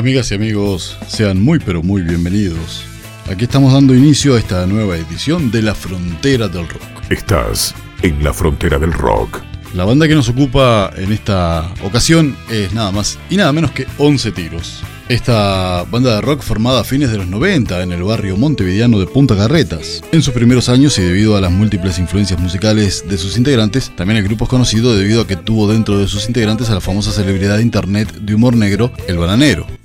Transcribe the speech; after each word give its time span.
Amigas 0.00 0.30
y 0.30 0.34
amigos, 0.34 0.96
sean 1.08 1.42
muy 1.42 1.58
pero 1.58 1.82
muy 1.82 2.00
bienvenidos. 2.00 2.86
Aquí 3.30 3.44
estamos 3.44 3.74
dando 3.74 3.94
inicio 3.94 4.34
a 4.34 4.38
esta 4.38 4.66
nueva 4.66 4.96
edición 4.96 5.50
de 5.50 5.60
La 5.60 5.74
Frontera 5.74 6.48
del 6.48 6.66
Rock. 6.66 6.80
Estás 7.10 7.74
en 8.00 8.24
la 8.24 8.32
frontera 8.32 8.78
del 8.78 8.94
rock. 8.94 9.42
La 9.74 9.84
banda 9.84 10.08
que 10.08 10.14
nos 10.14 10.30
ocupa 10.30 10.90
en 10.96 11.12
esta 11.12 11.70
ocasión 11.84 12.34
es 12.48 12.72
nada 12.72 12.90
más 12.92 13.18
y 13.28 13.36
nada 13.36 13.52
menos 13.52 13.72
que 13.72 13.86
11 13.98 14.32
Tiros. 14.32 14.82
Esta 15.10 15.84
banda 15.90 16.14
de 16.14 16.22
rock 16.22 16.40
formada 16.40 16.80
a 16.80 16.84
fines 16.84 17.10
de 17.10 17.18
los 17.18 17.26
90 17.26 17.82
en 17.82 17.92
el 17.92 18.02
barrio 18.02 18.38
montevideano 18.38 18.98
de 18.98 19.06
Punta 19.06 19.36
Carretas. 19.36 20.02
En 20.12 20.22
sus 20.22 20.32
primeros 20.32 20.70
años 20.70 20.98
y 20.98 21.02
debido 21.02 21.36
a 21.36 21.42
las 21.42 21.52
múltiples 21.52 21.98
influencias 21.98 22.40
musicales 22.40 23.04
de 23.06 23.18
sus 23.18 23.36
integrantes, 23.36 23.94
también 23.96 24.16
el 24.16 24.24
grupo 24.24 24.44
es 24.44 24.50
conocido 24.50 24.96
debido 24.96 25.20
a 25.20 25.26
que 25.26 25.36
tuvo 25.36 25.70
dentro 25.70 25.98
de 25.98 26.08
sus 26.08 26.26
integrantes 26.26 26.70
a 26.70 26.74
la 26.74 26.80
famosa 26.80 27.12
celebridad 27.12 27.58
de 27.58 27.64
internet 27.64 28.10
de 28.14 28.34
humor 28.34 28.56
negro, 28.56 28.94
El 29.06 29.18
Bananero. 29.18 29.79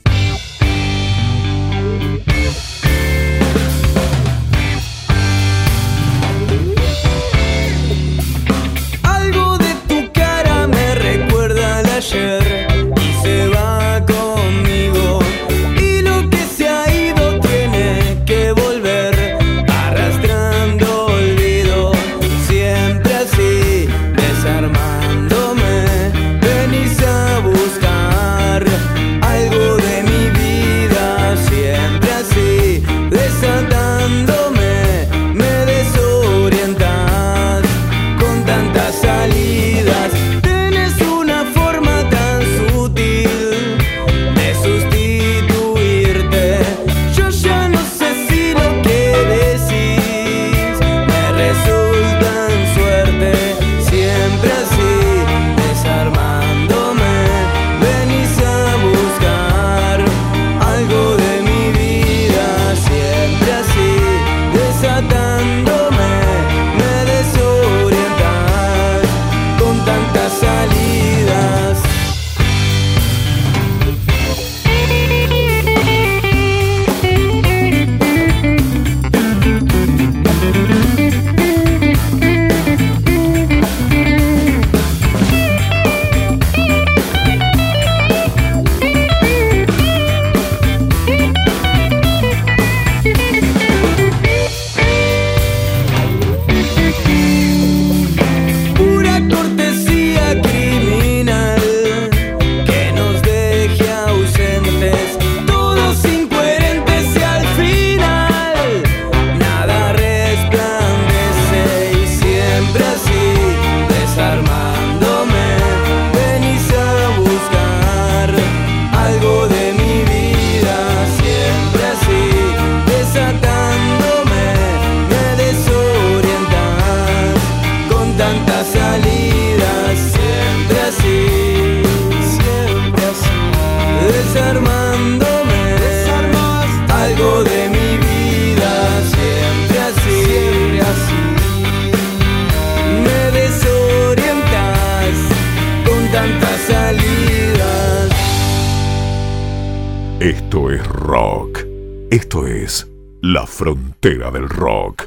Frontera 153.47 154.31
del 154.31 154.47
rock. 154.47 155.05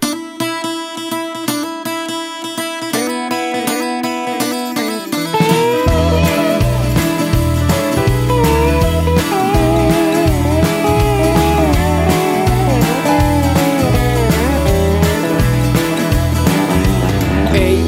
Hey, 17.52 17.78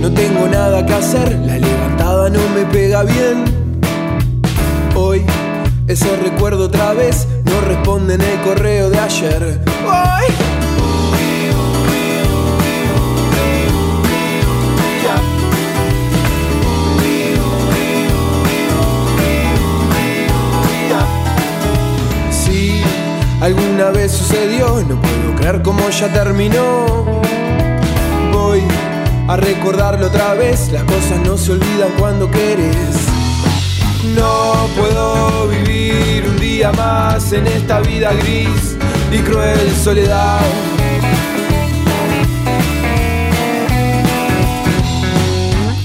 no 0.00 0.10
tengo 0.12 0.48
nada 0.48 0.86
que 0.86 0.92
hacer, 0.94 1.38
la 1.40 1.58
levantada 1.58 2.30
no 2.30 2.40
me 2.54 2.64
pega 2.72 3.02
bien. 3.02 3.55
Hoy 5.96 6.02
ese 6.02 6.16
recuerdo 6.16 6.66
otra 6.66 6.92
vez 6.92 7.26
no 7.44 7.60
responde 7.62 8.14
en 8.14 8.20
el 8.20 8.40
correo 8.42 8.90
de 8.90 8.98
ayer. 8.98 9.60
Si 22.30 22.82
alguna 23.40 23.90
vez 23.90 24.12
sucedió, 24.12 24.84
no 24.86 25.00
puedo 25.00 25.34
creer 25.38 25.62
cómo 25.62 25.88
ya 25.88 26.12
terminó. 26.12 27.22
Voy 28.32 28.60
a 29.28 29.36
recordarlo 29.36 30.08
otra 30.08 30.34
vez, 30.34 30.70
las 30.72 30.82
cosas 30.82 31.20
no 31.24 31.38
se 31.38 31.52
olvidan 31.52 31.92
cuando 31.98 32.30
quieres. 32.30 33.05
No 34.16 34.66
puedo 34.74 35.48
vivir 35.48 36.24
un 36.26 36.38
día 36.38 36.72
más 36.72 37.32
en 37.32 37.46
esta 37.46 37.80
vida 37.80 38.14
gris 38.14 38.76
y 39.12 39.18
cruel 39.18 39.76
soledad. 39.76 40.40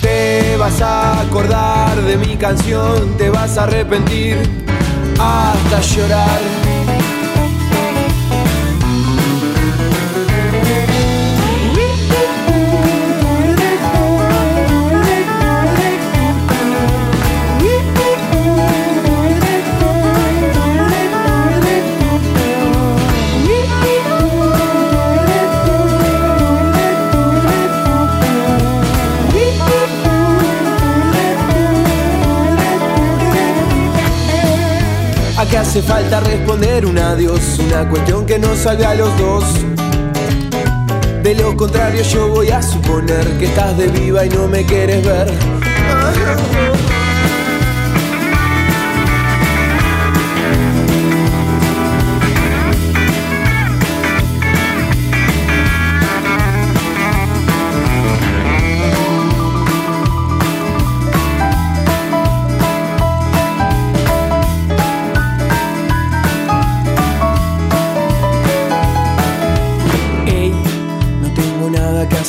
Te 0.02 0.56
vas 0.56 0.82
a 0.82 1.22
acordar 1.22 2.02
de 2.04 2.16
mi 2.16 2.38
canción, 2.38 3.18
te 3.18 3.30
vas 3.30 3.58
a 3.58 3.64
arrepentir 3.64 4.38
hace 35.72 35.84
falta 35.84 36.20
responder 36.20 36.86
un 36.86 37.00
adiós, 37.00 37.58
una 37.60 37.88
cuestión 37.88 38.26
que 38.26 38.38
nos 38.38 38.58
salve 38.58 38.86
a 38.86 38.94
los 38.94 39.18
dos. 39.18 39.46
De 41.24 41.34
lo 41.34 41.56
contrario 41.56 42.02
yo 42.04 42.28
voy 42.28 42.50
a 42.50 42.62
suponer 42.62 43.26
que 43.38 43.46
estás 43.46 43.78
de 43.78 43.88
viva 43.88 44.26
y 44.26 44.30
no 44.32 44.50
me 44.50 44.66
quieres 44.66 45.02
ver. 45.06 45.32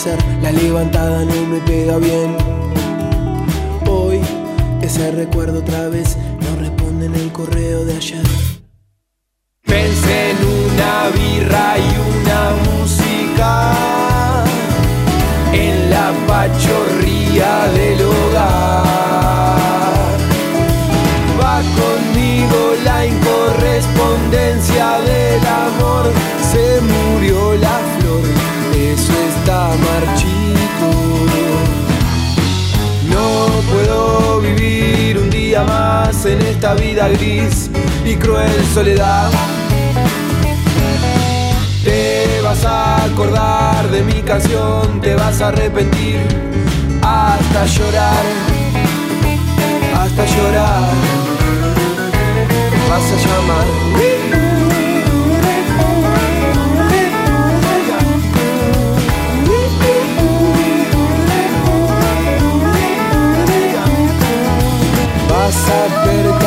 La 0.05 0.51
levantada 0.51 1.25
no 1.25 1.47
me 1.47 1.61
pega 1.61 1.97
bien. 1.99 2.37
Hoy 3.89 4.21
ese 4.81 5.13
recuerdo 5.13 5.61
otra 5.61 5.89
vez 5.89 6.17
no 6.41 6.57
responde 6.59 7.07
en 7.07 7.15
el 7.15 7.31
correo 7.31 7.85
de 7.85 7.97
ayer. 7.97 8.27
Pensé 9.63 10.31
en 10.31 10.39
una 10.39 11.09
birra 11.15 11.77
y 11.79 11.92
y 38.05 38.17
cruel 38.17 38.64
soledad. 38.73 39.31
Te 41.85 42.41
vas 42.43 42.64
a 42.64 43.05
acordar 43.05 43.91
de 43.91 44.03
mi 44.03 44.23
canción, 44.23 45.00
te 45.00 45.14
vas 45.14 45.43
a 45.43 45.49
arrepentir 45.49 46.20
hasta 47.03 47.67
llorar, 47.67 48.25
hasta 49.94 50.25
llorar. 50.25 50.88
Vas 52.88 53.03
a 53.03 53.17
llamar. 53.17 53.67
vas 65.29 65.69
a 65.69 66.05
percatarte 66.05 66.42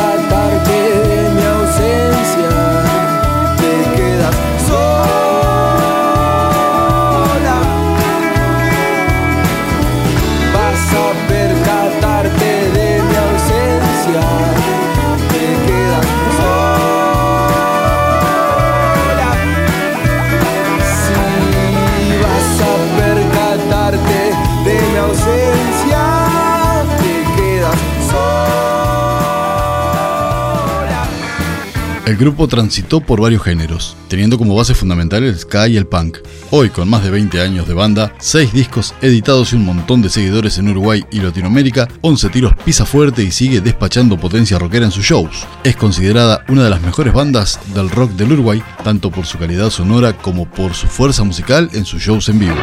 El 32.16 32.22
grupo 32.22 32.48
transitó 32.48 33.02
por 33.02 33.20
varios 33.20 33.44
géneros, 33.44 33.98
teniendo 34.08 34.38
como 34.38 34.56
base 34.56 34.74
fundamental 34.74 35.26
el 35.26 35.38
ska 35.38 35.68
y 35.68 35.76
el 35.76 35.86
punk. 35.86 36.20
Hoy, 36.50 36.70
con 36.70 36.88
más 36.88 37.04
de 37.04 37.10
20 37.10 37.42
años 37.42 37.68
de 37.68 37.74
banda, 37.74 38.16
6 38.20 38.54
discos 38.54 38.96
editados 39.02 39.52
y 39.52 39.58
un 39.58 39.66
montón 39.66 40.02
de 40.02 40.08
seguidores 40.08 40.58
en 40.58 40.70
Uruguay 40.70 41.04
y 41.12 41.20
Latinoamérica, 41.20 41.90
11 42.00 42.30
tiros 42.30 42.54
pisa 42.64 42.86
fuerte 42.86 43.22
y 43.22 43.32
sigue 43.32 43.60
despachando 43.60 44.18
potencia 44.18 44.58
rockera 44.58 44.86
en 44.86 44.92
sus 44.92 45.04
shows. 45.04 45.46
Es 45.66 45.76
considerada 45.76 46.46
una 46.48 46.64
de 46.64 46.70
las 46.70 46.82
mejores 46.82 47.14
bandas 47.14 47.60
del 47.74 47.90
rock 47.90 48.12
del 48.12 48.32
Uruguay, 48.32 48.64
tanto 48.82 49.12
por 49.12 49.26
su 49.26 49.38
calidad 49.38 49.70
sonora 49.70 50.14
como 50.14 50.50
por 50.50 50.74
su 50.74 50.88
fuerza 50.88 51.26
musical 51.26 51.70
en 51.74 51.84
sus 51.84 52.02
shows 52.02 52.30
en 52.30 52.40
vivo. 52.40 52.56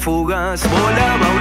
Fugaz 0.00 0.62
volaba 0.66 1.39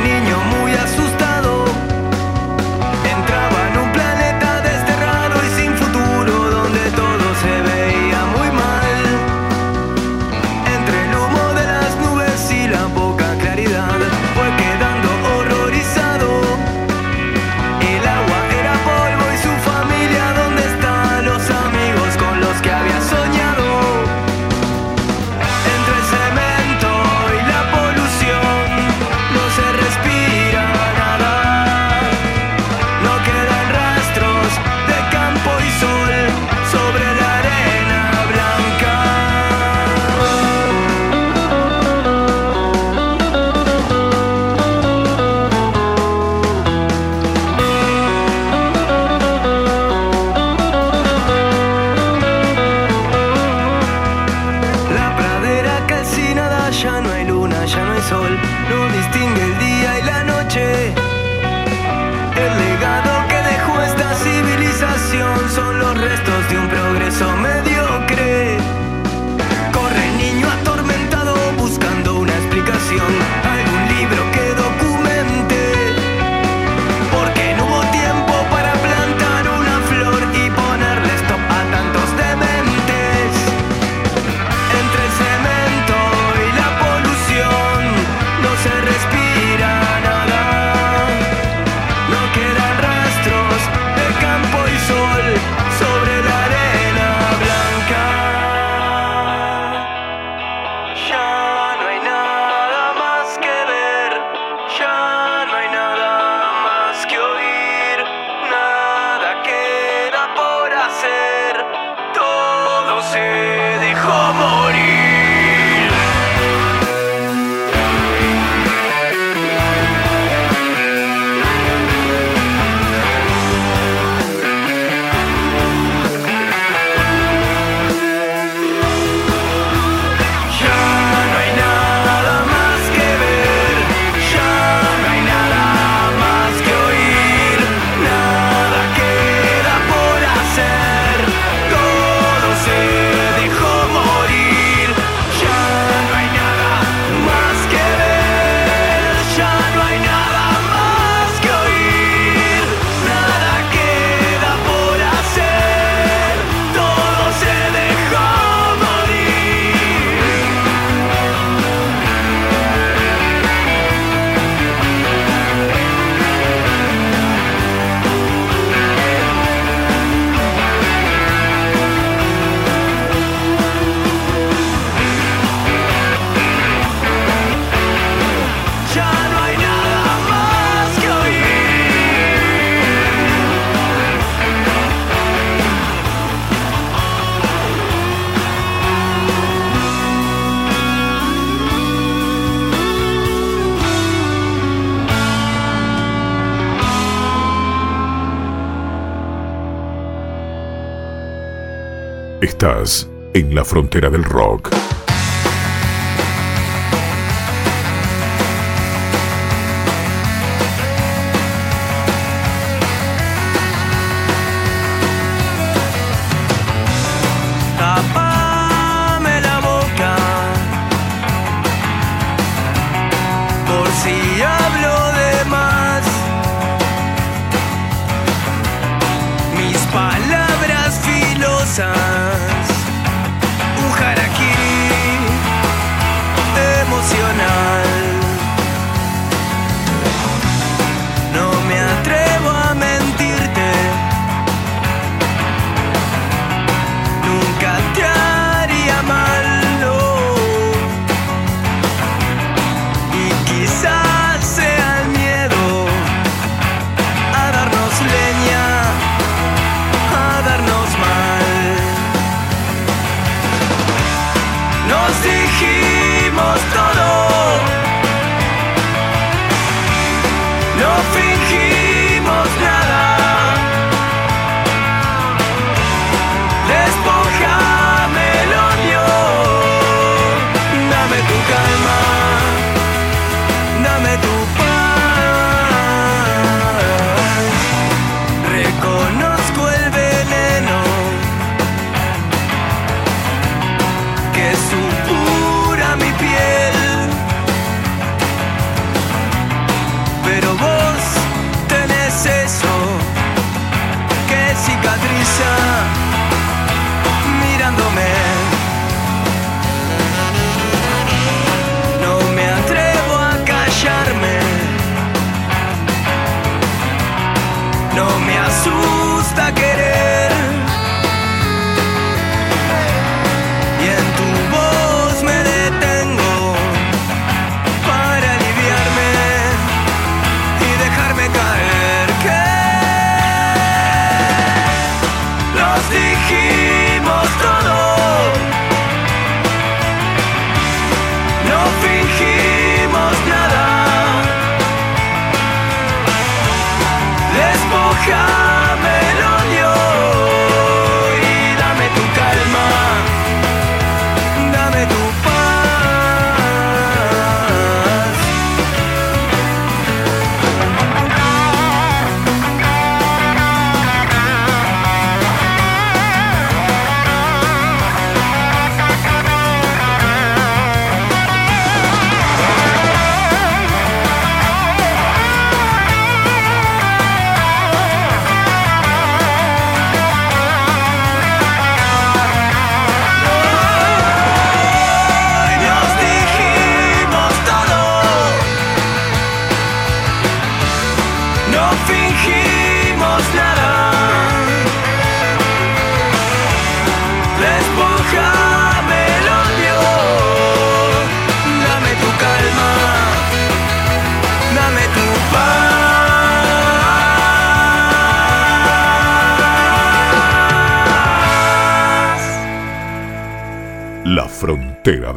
En 203.33 203.53
la 203.53 203.65
frontera 203.65 204.09
del 204.09 204.23
rock. 204.23 204.78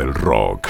Del 0.03 0.15
rock. 0.15 0.69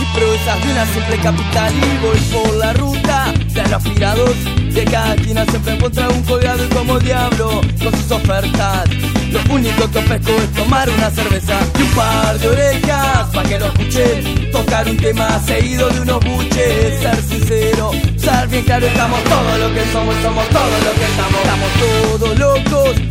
Y 0.00 0.18
proezas 0.18 0.64
de 0.64 0.72
una 0.72 0.86
simple 0.86 1.16
capital 1.18 1.72
y 1.72 2.04
voy 2.04 2.18
por 2.32 2.56
la 2.56 2.72
ruta 2.72 3.32
de 3.32 3.62
los 3.62 3.72
aspirados 3.74 4.34
de 4.74 4.84
cada 4.86 5.14
esquina 5.14 5.44
siempre 5.44 5.74
encuentra 5.74 6.08
un 6.08 6.22
colgado 6.22 6.66
como 6.86 6.98
diablo 6.98 7.60
con 7.82 7.92
sus 7.92 8.10
ofertas. 8.10 8.88
Lo 9.30 9.40
único 9.54 9.90
que 9.90 9.98
ofrezco 9.98 10.30
es 10.30 10.52
tomar 10.52 10.88
una 10.88 11.10
cerveza 11.10 11.58
y 11.78 11.82
un 11.82 11.90
par 11.90 12.38
de 12.38 12.48
orejas 12.48 13.28
pa' 13.32 13.42
que 13.42 13.58
lo 13.58 13.66
escuchen. 13.66 14.50
Tocar 14.52 14.88
un 14.88 14.96
tema 14.96 15.40
seguido 15.44 15.88
de 15.90 16.00
unos 16.00 16.24
buches. 16.24 17.00
Ser 17.00 17.22
sincero, 17.22 17.90
ser 18.16 18.48
bien 18.48 18.64
claro, 18.64 18.86
estamos 18.86 19.22
todo 19.24 19.58
lo 19.58 19.74
que 19.74 19.84
somos, 19.92 20.14
somos 20.22 20.48
todo 20.48 20.78
lo 20.84 20.92
que 20.98 21.04
estamos. 21.04 21.40
Estamos 21.42 21.70
todos 21.80 22.38
locos, 22.38 23.04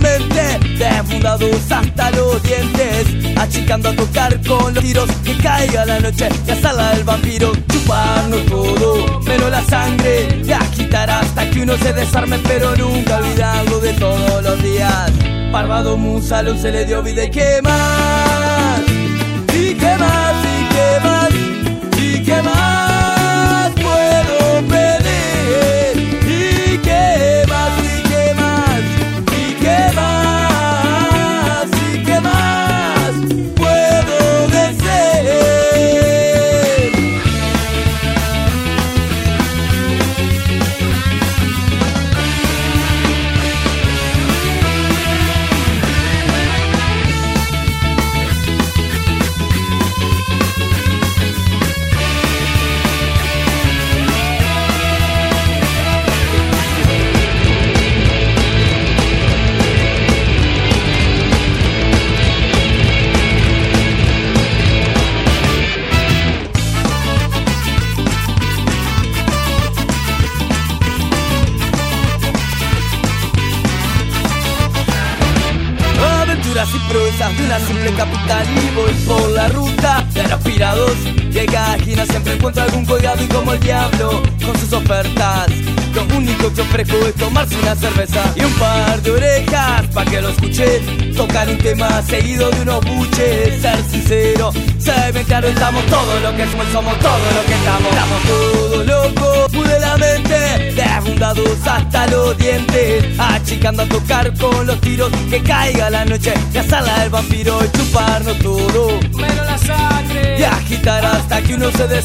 mente 0.00 0.58
desfundados 0.78 1.70
hasta 1.70 2.10
los 2.12 2.42
dientes. 2.42 3.36
Achicando 3.36 3.90
a 3.90 3.92
tocar 3.96 4.40
con 4.46 4.74
los 4.74 4.82
tiros 4.84 5.08
que 5.24 5.36
caiga 5.36 5.84
la 5.84 6.00
noche 6.00 6.28
y 6.46 6.62
sala 6.62 6.94
del 6.94 7.04
vampiro. 7.04 7.52
Chuparnos 7.70 8.46
todo, 8.46 9.20
pero 9.24 9.48
la 9.48 9.62
sangre, 9.64 10.40
y 10.44 10.52
agitar 10.52 11.10
hasta 11.10 11.48
que 11.50 11.62
uno 11.62 11.76
se 11.78 11.92
desarme, 11.92 12.38
pero 12.40 12.76
nunca 12.76 13.17
olvidarlo 13.18 13.80
de 13.80 13.92
todos 13.94 14.42
los 14.42 14.62
días. 14.62 15.10
Parvado 15.52 15.96
Musalón 15.96 16.58
se 16.58 16.70
le 16.70 16.84
dio 16.84 17.02
vida 17.02 17.24
y 17.24 17.30
qué 17.30 17.60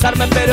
besarme, 0.03 0.27
pero 0.27 0.52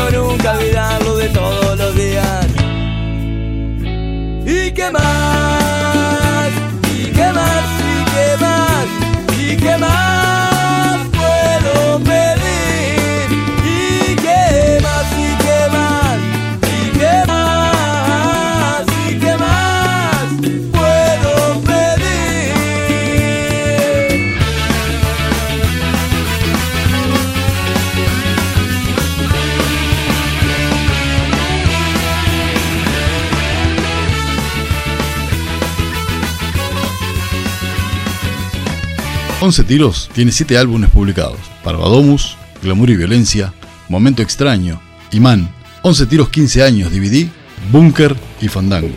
11 39.43 39.65
Tiros 39.65 40.11
tiene 40.13 40.33
7 40.33 40.59
álbumes 40.59 40.91
publicados: 40.91 41.39
Parvadomus, 41.65 42.37
Glamour 42.63 42.91
y 42.91 42.97
Violencia, 42.97 43.55
Momento 43.89 44.21
Extraño, 44.21 44.83
Imán, 45.13 45.51
11 45.83 46.07
Tiros 46.07 46.29
15 46.29 46.63
años 46.63 46.93
DVD, 46.93 47.27
Búnker 47.73 48.15
y 48.43 48.49
Fandango. 48.49 48.95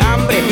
hambre. 0.00 0.47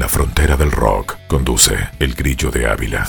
La 0.00 0.08
frontera 0.08 0.56
del 0.56 0.72
rock 0.72 1.18
conduce 1.28 1.90
El 1.98 2.14
Grillo 2.14 2.50
de 2.50 2.66
Ávila. 2.66 3.06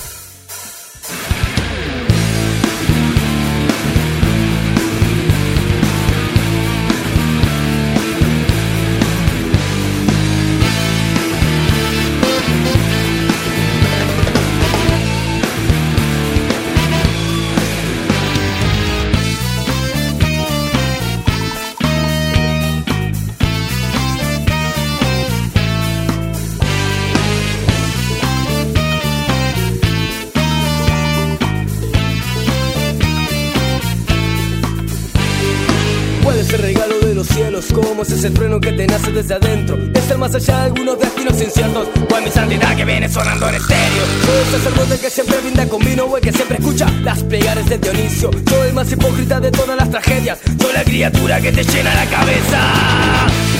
Más 40.31 40.47
allá 40.47 40.59
de 40.59 40.65
algunos 40.67 40.97
destinos 40.97 41.41
inciertos, 41.41 41.87
o 42.09 42.17
es 42.17 42.23
mi 42.23 42.31
santidad 42.31 42.75
que 42.77 42.85
viene 42.85 43.09
sonando 43.09 43.49
en 43.49 43.55
estéreo. 43.55 44.03
Soy 44.25 44.37
el 44.37 44.61
sacerdote 44.61 44.99
que 44.99 45.09
siempre 45.09 45.37
brinda 45.39 45.67
con 45.67 45.83
vino, 45.83 46.05
o 46.05 46.15
el 46.15 46.23
que 46.23 46.31
siempre 46.31 46.57
escucha 46.57 46.89
las 47.03 47.21
plegares 47.23 47.67
de 47.67 47.77
Dionisio. 47.77 48.31
Soy 48.47 48.69
el 48.69 48.73
más 48.73 48.89
hipócrita 48.89 49.41
de 49.41 49.51
todas 49.51 49.75
las 49.75 49.89
tragedias, 49.89 50.39
soy 50.61 50.73
la 50.73 50.83
criatura 50.83 51.41
que 51.41 51.51
te 51.51 51.63
llena 51.63 51.93
la 51.93 52.05
cabeza. 52.05 53.50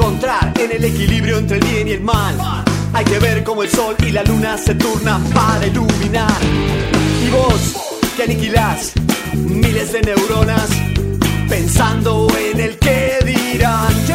Encontrar 0.00 0.54
en 0.58 0.72
el 0.72 0.82
equilibrio 0.82 1.36
entre 1.36 1.58
el 1.58 1.64
bien 1.64 1.88
y 1.88 1.92
el 1.92 2.00
mal. 2.00 2.34
Hay 2.94 3.04
que 3.04 3.18
ver 3.18 3.44
cómo 3.44 3.62
el 3.62 3.68
sol 3.68 3.94
y 3.98 4.10
la 4.10 4.24
luna 4.24 4.56
se 4.56 4.74
turnan 4.74 5.22
para 5.24 5.66
iluminar. 5.66 6.40
Y 7.22 7.28
vos, 7.28 7.76
que 8.16 8.22
aniquilás 8.22 8.92
miles 9.34 9.92
de 9.92 10.00
neuronas, 10.00 10.70
pensando 11.50 12.28
en 12.50 12.60
el 12.60 12.78
que 12.78 13.18
dirán. 13.26 14.09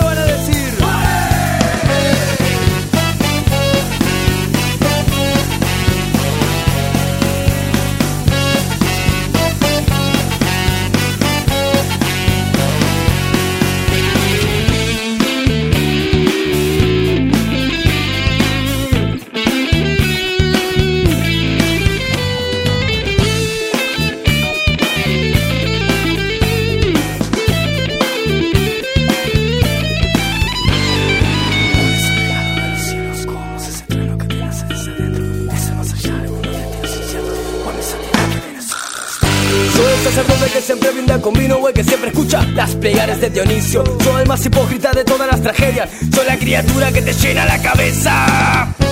De 43.20 43.30
Dionisio. 43.30 43.84
Soy 44.04 44.22
el 44.22 44.28
más 44.28 44.46
hipócrita 44.46 44.92
de 44.92 45.04
todas 45.04 45.28
las 45.28 45.42
tragedias. 45.42 45.90
Soy 46.14 46.26
la 46.26 46.38
criatura 46.38 46.92
que 46.92 47.02
te 47.02 47.14
llena 47.14 47.46
la 47.46 47.62
cabeza. 47.62 48.85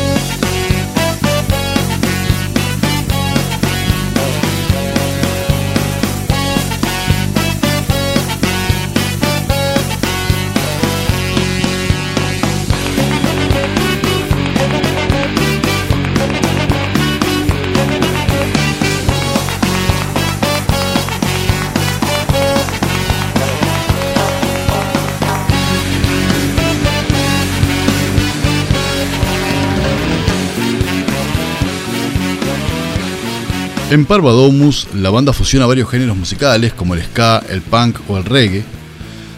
En 33.94 34.06
Parvadomus, 34.06 34.88
la 34.96 35.12
banda 35.12 35.34
fusiona 35.34 35.68
varios 35.68 35.88
géneros 35.88 36.18
musicales 36.18 36.74
como 36.74 36.96
el 36.96 37.04
ska, 37.04 37.44
el 37.48 37.62
punk 37.62 38.00
o 38.08 38.18
el 38.18 38.26
reggae. 38.26 38.64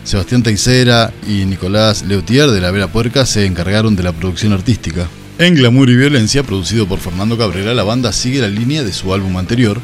Sebastián 0.05 0.43
Teisera 0.43 1.11
y 1.27 1.43
Nicolás 1.43 2.05
Leutier 2.05 2.49
de 2.49 2.61
La 2.61 2.71
Vela 2.71 2.87
Puerca 2.87 3.25
se 3.25 3.45
encargaron 3.45 3.97
de 3.97 4.03
la 4.03 4.13
producción 4.13 4.53
artística. 4.53 5.09
En 5.39 5.55
Glamour 5.55 5.89
y 5.89 5.97
Violencia, 5.97 6.43
producido 6.43 6.87
por 6.87 6.99
Fernando 6.99 7.37
Cabrera, 7.37 7.73
la 7.73 7.83
banda 7.83 8.13
sigue 8.13 8.39
la 8.39 8.47
línea 8.47 8.85
de 8.85 8.93
su 8.93 9.13
álbum 9.13 9.35
anterior, 9.35 9.81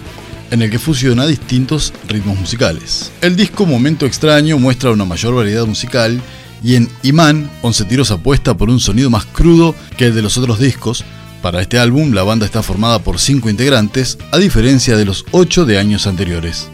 en 0.51 0.61
el 0.61 0.71
que 0.71 0.79
fusiona 0.79 1.27
distintos 1.27 1.91
ritmos 2.07 2.39
musicales. 2.39 3.11
El 3.19 3.35
disco 3.35 3.65
Momento 3.65 4.05
Extraño 4.05 4.57
muestra 4.57 4.91
una 4.91 5.03
mayor 5.03 5.35
variedad 5.35 5.65
musical 5.65 6.21
y 6.63 6.75
en 6.75 6.87
Imán, 7.03 7.51
Once 7.61 7.83
Tiros 7.83 8.11
apuesta 8.11 8.55
por 8.55 8.69
un 8.69 8.79
sonido 8.79 9.09
más 9.09 9.25
crudo 9.25 9.75
que 9.97 10.05
el 10.05 10.15
de 10.15 10.21
los 10.21 10.37
otros 10.37 10.59
discos, 10.59 11.03
para 11.41 11.61
este 11.61 11.79
álbum, 11.79 12.13
la 12.13 12.23
banda 12.23 12.45
está 12.45 12.63
formada 12.63 12.99
por 12.99 13.19
cinco 13.19 13.49
integrantes, 13.49 14.17
a 14.31 14.37
diferencia 14.37 14.95
de 14.95 15.05
los 15.05 15.25
ocho 15.31 15.65
de 15.65 15.77
años 15.77 16.07
anteriores. 16.07 16.69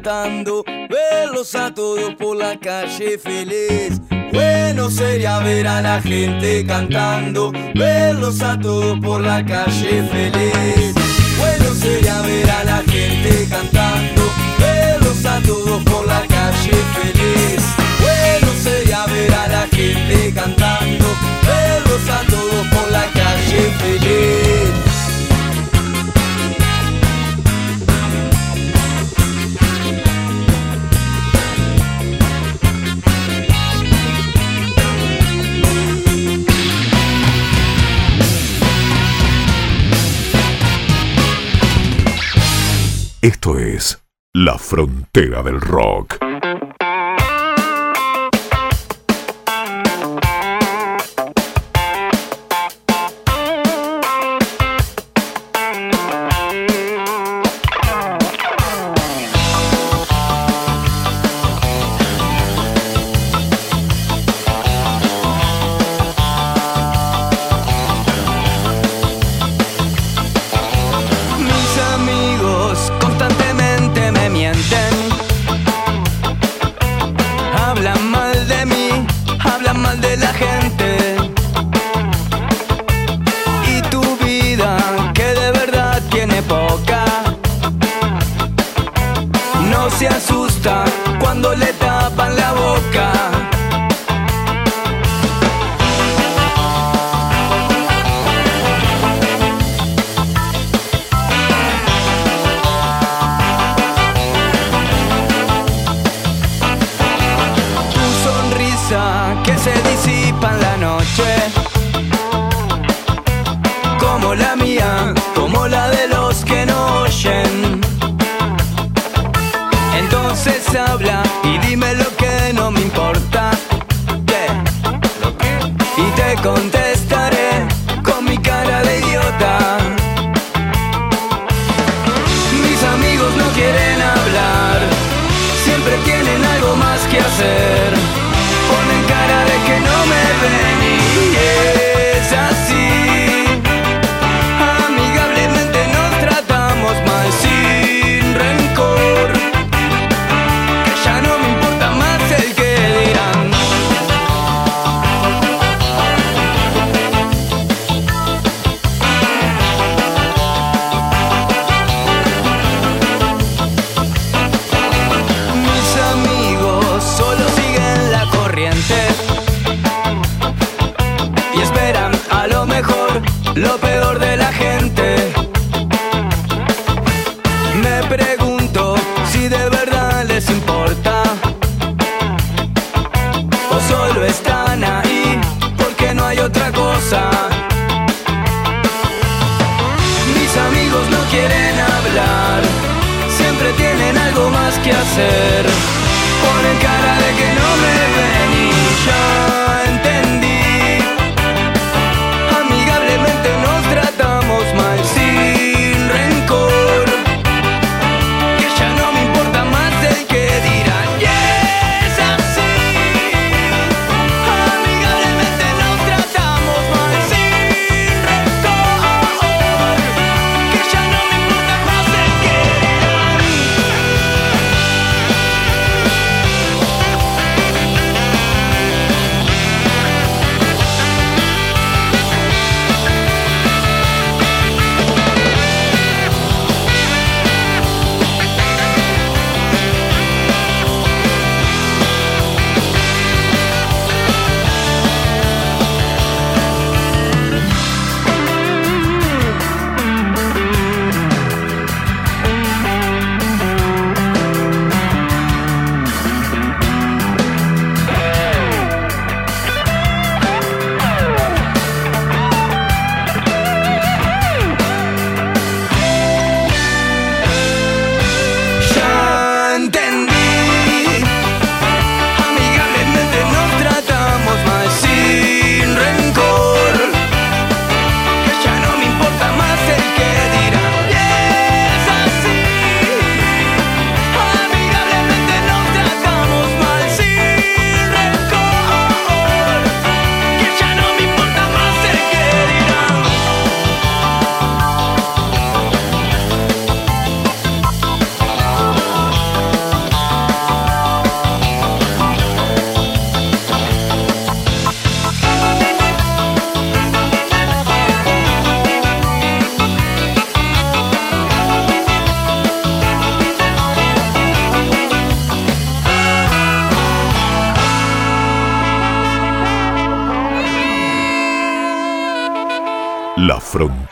Cantando, 0.00 0.64
verlos 0.88 1.54
a 1.54 1.74
todos 1.74 2.14
por 2.14 2.34
la 2.34 2.58
calle 2.58 3.18
feliz. 3.18 4.00
Bueno 4.32 4.88
sería 4.90 5.38
ver 5.40 5.66
a 5.66 5.82
la 5.82 6.00
gente 6.00 6.64
cantando, 6.64 7.52
verlos 7.74 8.40
a 8.40 8.58
todos 8.58 8.98
por 9.00 9.20
la 9.20 9.44
calle 9.44 10.02
feliz. 10.10 10.94
Bueno 11.36 11.74
sería 11.74 12.22
ver 12.22 12.50
a 12.50 12.64
la 12.64 12.82
gente 12.86 13.46
cantando, 13.50 14.22
verlos 14.58 15.24
a 15.26 15.38
todos 15.42 15.82
por 15.84 16.06
la 16.06 16.22
calle 16.26 16.76
feliz. 16.94 17.62
Bueno 18.00 18.52
sería 18.62 19.04
ver 19.06 19.34
a 19.34 19.48
la 19.48 19.66
gente 19.68 20.32
cantando, 20.34 21.04
verlos 21.44 22.08
a 22.08 22.26
todos 22.26 22.66
por 22.68 22.90
la 22.90 23.04
calle 23.12 23.70
feliz. 23.80 24.89
Frontera 44.60 45.42
del 45.42 45.60
Rock. 45.60 46.29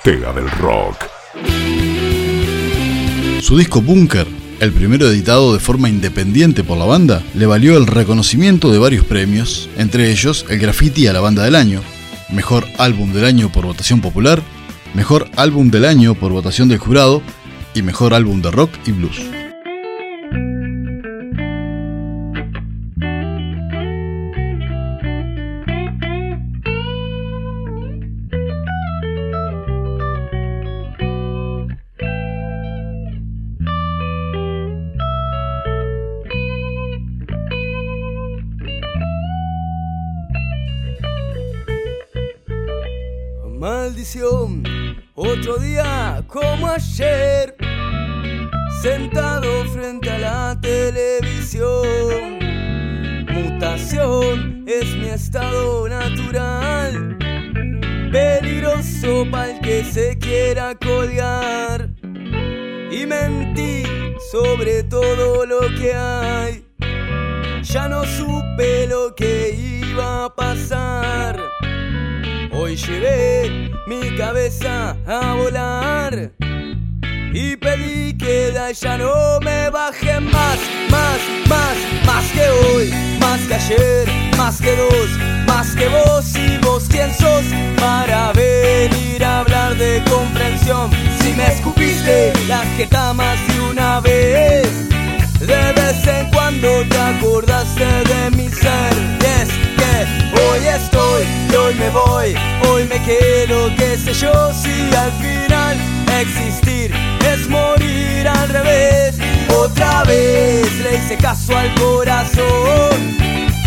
Del 0.08 0.50
rock. 0.52 1.04
Su 3.42 3.58
disco 3.58 3.82
Bunker, 3.82 4.26
el 4.58 4.72
primero 4.72 5.06
editado 5.06 5.52
de 5.52 5.60
forma 5.60 5.90
independiente 5.90 6.64
por 6.64 6.78
la 6.78 6.86
banda, 6.86 7.22
le 7.34 7.44
valió 7.44 7.76
el 7.76 7.86
reconocimiento 7.86 8.72
de 8.72 8.78
varios 8.78 9.04
premios, 9.04 9.68
entre 9.76 10.10
ellos 10.10 10.46
el 10.48 10.60
Graffiti 10.60 11.06
a 11.08 11.12
la 11.12 11.20
Banda 11.20 11.44
del 11.44 11.54
Año, 11.54 11.82
Mejor 12.30 12.64
Álbum 12.78 13.12
del 13.12 13.26
Año 13.26 13.52
por 13.52 13.66
votación 13.66 14.00
popular, 14.00 14.42
Mejor 14.94 15.28
Álbum 15.36 15.70
del 15.70 15.84
Año 15.84 16.14
por 16.14 16.32
votación 16.32 16.68
del 16.68 16.78
jurado 16.78 17.20
y 17.74 17.82
Mejor 17.82 18.14
Álbum 18.14 18.40
de 18.40 18.50
Rock 18.50 18.70
y 18.86 18.92
Blues. 18.92 19.37
A 75.06 75.34
volar 75.34 76.32
y 77.32 77.56
pedí 77.56 78.16
que 78.16 78.52
de 78.52 78.58
allá 78.58 78.98
no 78.98 79.40
me 79.40 79.68
baje 79.70 80.18
más, 80.20 80.58
más, 80.90 81.18
más, 81.48 81.76
más 82.06 82.24
que 82.32 82.48
hoy, 82.48 82.90
más 83.20 83.40
que 83.40 83.54
ayer, 83.54 84.08
más 84.36 84.60
que 84.60 84.74
dos, 84.76 85.10
más 85.46 85.74
que 85.74 85.88
vos 85.88 86.34
y 86.36 86.58
vos 86.58 86.84
quién 86.88 87.12
sos 87.14 87.44
para 87.76 88.32
venir 88.32 89.24
a 89.24 89.40
hablar 89.40 89.76
de 89.76 90.02
comprensión. 90.10 90.90
Si 91.20 91.32
me 91.34 91.46
escupiste 91.46 92.32
la 92.48 92.60
jeta 92.76 93.12
más 93.12 93.38
de 93.48 93.60
una 93.60 94.00
vez, 94.00 94.88
de 95.40 95.72
vez 95.72 96.06
en 96.06 96.30
cuando 96.30 96.68
te 96.88 96.98
acordaste 96.98 97.84
de 97.84 98.30
mi 98.36 98.48
ser. 98.48 99.18
es 99.40 99.48
que 99.76 99.77
hoy 100.42 100.66
estoy 100.66 101.24
y 101.50 101.54
hoy 101.54 101.74
me 101.74 101.90
voy, 101.90 102.34
hoy 102.68 102.84
me 102.84 103.02
quedo, 103.02 103.74
qué 103.76 103.96
sé 103.96 104.12
yo, 104.14 104.52
si 104.52 104.94
al 104.94 105.12
final 105.12 105.76
existir 106.20 106.92
es 107.32 107.48
morir 107.48 108.28
al 108.28 108.48
revés. 108.48 109.18
Otra 109.54 110.04
vez 110.04 110.72
le 110.80 110.96
hice 110.96 111.16
caso 111.16 111.56
al 111.56 111.74
corazón 111.74 113.16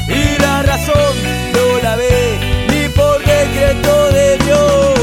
y 0.07 0.41
la 0.41 0.63
razón 0.63 1.15
no 1.53 1.81
la 1.83 1.95
ve 1.95 2.65
ni 2.69 2.89
por 2.89 3.19
decreto 3.19 4.11
de 4.11 4.37
Dios. 4.37 5.00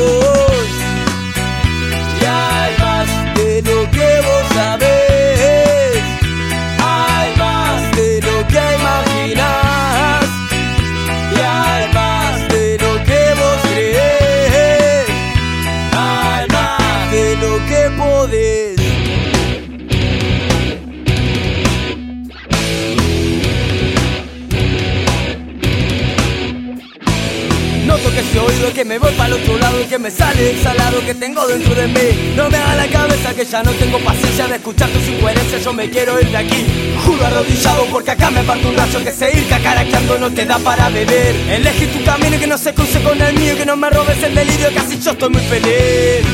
Me 28.89 28.99
voy 28.99 29.13
para 29.13 29.35
el 29.35 29.43
otro 29.43 29.59
lado 29.59 29.81
y 29.83 29.85
que 29.85 29.99
me 29.99 30.11
sale 30.11 30.51
el 30.51 30.63
salado 30.63 31.05
que 31.05 31.15
tengo 31.15 31.47
dentro 31.47 31.75
de 31.75 31.87
mí. 31.89 32.33
No 32.35 32.49
me 32.49 32.57
haga 32.57 32.75
la 32.75 32.87
cabeza 32.87 33.35
que 33.35 33.45
ya 33.45 33.63
no 33.63 33.71
tengo 33.73 33.99
paciencia 33.99 34.47
de 34.49 34.57
escuchar 34.57 34.89
tus 34.89 35.07
incoherencias, 35.07 35.63
yo 35.63 35.75
me 35.75 35.91
quiero 35.91 36.19
ir 36.19 36.31
de 36.31 36.37
aquí. 36.39 36.65
Juro 37.05 37.27
arrodillado 37.27 37.85
porque 37.93 38.13
acá 38.13 38.31
me 38.31 38.43
parto 38.45 38.67
un 38.67 38.77
rayo 38.77 39.05
que 39.05 39.13
se 39.13 39.31
ir 39.37 39.47
cacaraqueando 39.47 40.19
no 40.19 40.31
te 40.33 40.47
da 40.47 40.59
para 40.59 40.89
beber. 40.89 41.37
Elegí 41.51 41.87
tu 41.87 42.03
camino 42.03 42.37
y 42.37 42.39
que 42.39 42.47
no 42.47 42.57
se 42.57 42.73
cruce 42.73 43.03
con 43.03 43.21
el 43.21 43.35
mío 43.39 43.57
que 43.59 43.67
no 43.67 43.77
me 43.77 43.91
robes 43.91 44.23
el 44.23 44.35
delirio, 44.35 44.71
que 44.71 44.79
así 44.79 44.99
yo 44.99 45.11
estoy 45.11 45.29
muy 45.29 45.43
feliz. 45.43 46.27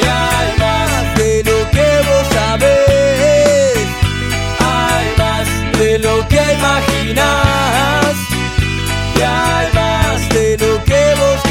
Y 0.00 0.06
hay 0.06 0.58
más 0.58 1.18
de 1.18 1.44
lo 1.44 1.70
que 1.70 1.88
vos 2.08 2.26
sabés, 2.32 3.86
hay 4.60 5.06
más 5.18 5.78
de 5.78 5.98
lo 5.98 6.26
que 6.28 6.36
vos 6.38 6.66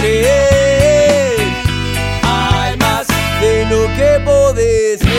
crees, 0.06 1.40
hay 2.24 2.78
más 2.78 3.08
de 3.42 3.66
lo 3.66 3.88
que 3.96 4.20
podés 4.24 5.00
ver. 5.04 5.16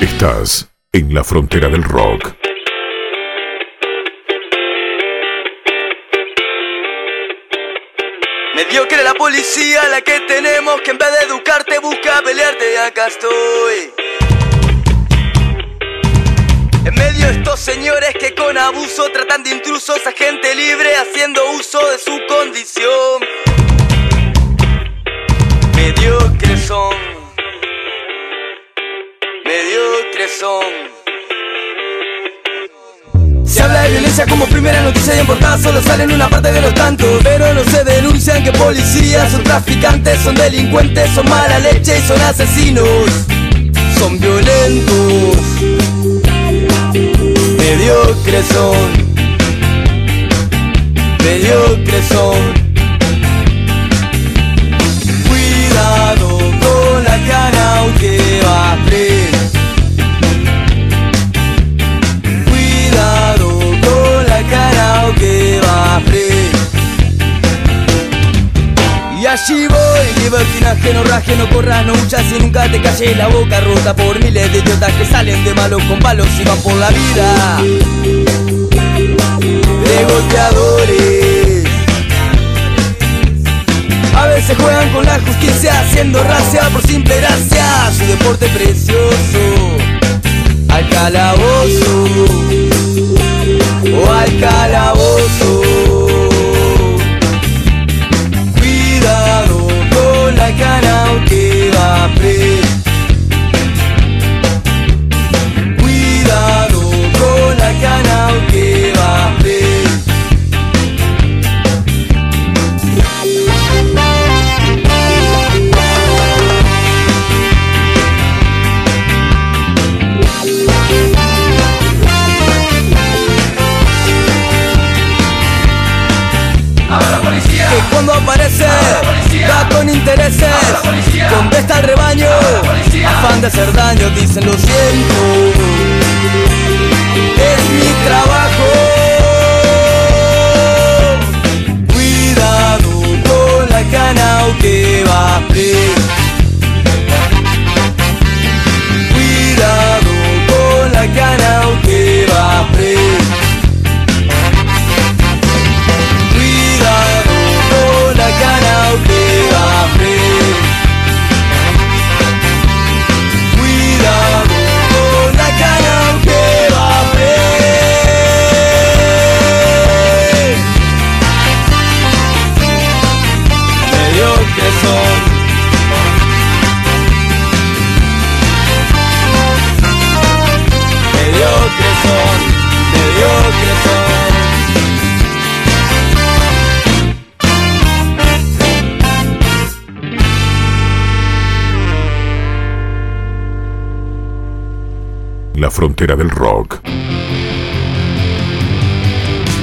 Estás 0.00 0.68
en 0.92 1.14
la 1.14 1.24
frontera 1.24 1.68
del 1.68 1.82
rock. 1.82 2.41
Policía 9.22 9.88
la 9.88 10.00
que 10.00 10.18
tenemos 10.20 10.80
que 10.82 10.90
en 10.90 10.98
vez 10.98 11.08
de 11.12 11.26
educarte 11.26 11.78
busca 11.78 12.20
pelearte 12.22 12.72
y 12.72 12.76
acá 12.76 13.06
estoy. 13.06 13.92
En 16.84 16.94
medio 16.94 17.28
de 17.28 17.32
estos 17.34 17.60
señores 17.60 18.10
que 18.18 18.34
con 18.34 18.58
abuso 18.58 19.08
tratan 19.12 19.42
de 19.42 19.50
intrusos 19.50 20.06
a 20.06 20.12
gente 20.12 20.54
libre 20.54 20.96
haciendo 20.96 21.40
uso 21.52 21.78
de 21.90 21.98
su 21.98 22.20
condición. 22.26 23.22
Mediocres 25.76 26.66
son. 26.66 26.96
Mediocres 29.44 30.38
son. 30.38 30.91
Se 33.44 33.62
habla 33.62 33.82
de 33.82 33.90
violencia 33.90 34.26
como 34.26 34.46
primera 34.46 34.82
noticia 34.82 35.14
de 35.14 35.20
importancia, 35.20 35.70
solo 35.70 35.82
sale 35.82 36.04
en 36.04 36.12
una 36.12 36.28
parte 36.28 36.52
de 36.52 36.60
los 36.60 36.74
tantos. 36.74 37.08
Pero 37.22 37.52
no 37.54 37.64
se 37.64 37.84
denuncian 37.84 38.42
que 38.42 38.52
policías 38.52 39.30
son 39.32 39.42
traficantes, 39.42 40.20
son 40.20 40.34
delincuentes, 40.34 41.10
son 41.14 41.28
mala 41.28 41.58
leche 41.58 41.98
y 41.98 42.02
son 42.06 42.20
asesinos. 42.20 42.88
Son 43.98 44.18
violentos, 44.18 45.36
mediocres 47.56 48.46
son, 48.46 48.90
mediocres 51.22 52.04
son. 52.08 52.62
Cuidado 55.28 56.38
con 56.38 57.04
la 57.04 57.18
cara 57.28 57.78
aunque 57.78 58.40
va 58.44 58.76
allí 69.32 69.66
voy, 69.66 70.22
libertinaje, 70.22 70.92
no 70.92 71.04
raje, 71.04 71.34
no 71.36 71.48
corras, 71.48 71.86
no 71.86 71.94
muchas 71.94 72.22
y 72.32 72.38
nunca 72.38 72.70
te 72.70 72.82
calles 72.82 73.16
la 73.16 73.28
boca 73.28 73.60
rota 73.60 73.96
por 73.96 74.22
miles 74.22 74.52
de 74.52 74.58
idiotas 74.58 74.92
que 74.92 75.06
salen 75.06 75.42
de 75.42 75.54
malos 75.54 75.82
con 75.84 75.98
palos 76.00 76.26
y 76.38 76.44
van 76.44 76.58
por 76.58 76.74
la 76.74 76.90
vida. 76.90 77.62
De 79.84 80.04
golpeadores. 80.04 81.64
A 84.14 84.26
veces 84.26 84.56
juegan 84.58 84.90
con 84.90 85.06
la 85.06 85.18
justicia 85.20 85.80
haciendo 85.80 86.22
racia 86.22 86.68
por 86.70 86.82
simple 86.86 87.16
gracia. 87.16 87.90
Su 87.96 88.04
deporte 88.04 88.48
precioso. 88.48 89.76
Al 90.68 90.88
calabozo 90.90 92.04
o 93.94 94.12
al 94.12 94.40
calabozo. 94.40 95.81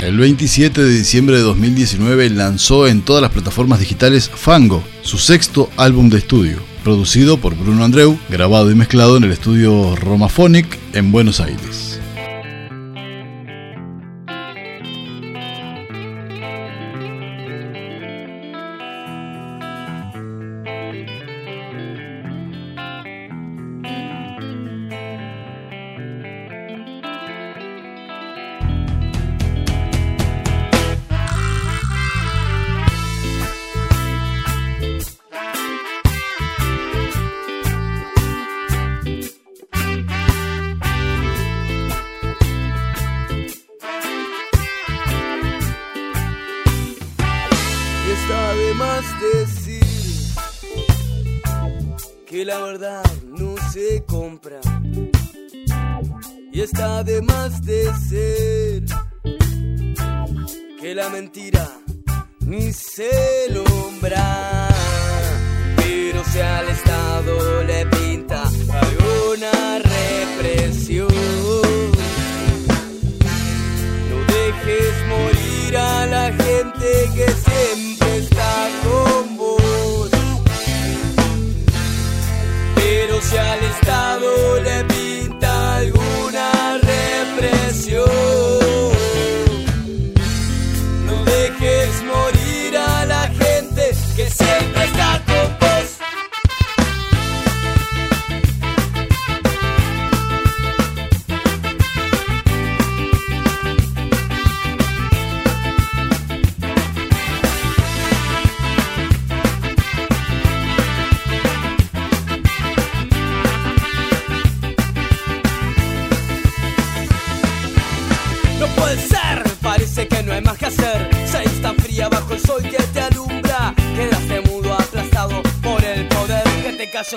El 0.02 0.18
27 0.18 0.82
de 0.82 0.90
diciembre 0.90 1.36
de 1.36 1.44
2019 1.44 2.30
lanzó 2.30 2.88
en 2.88 3.02
todas 3.02 3.22
las 3.22 3.32
plataformas 3.32 3.80
digitales 3.80 4.32
Fango, 4.34 4.82
su 5.02 5.18
sexto 5.18 5.70
álbum 5.76 6.10
de 6.10 6.20
estudio, 6.20 6.60
producido 6.84 7.38
por 7.38 7.56
Bruno 7.56 7.84
Andreu, 7.84 8.18
grabado 8.30 8.72
y 8.72 8.76
mezclado 8.76 9.18
en 9.18 9.26
el 9.26 9.32
estudio 9.32 9.96
Romaphonic 9.98 10.80
en 10.94 11.12
Buenos 11.12 11.42
Aires. 11.42 11.99